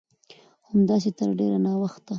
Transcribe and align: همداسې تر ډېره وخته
همداسې 0.69 1.09
تر 1.17 1.29
ډېره 1.39 1.73
وخته 1.81 2.09